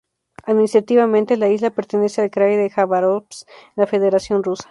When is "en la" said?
3.47-3.85